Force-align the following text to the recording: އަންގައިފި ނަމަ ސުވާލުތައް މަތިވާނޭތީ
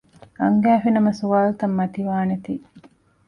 އަންގައިފި 0.39 0.89
ނަމަ 0.95 1.11
ސުވާލުތައް 1.19 1.75
މަތިވާނޭތީ 1.77 2.53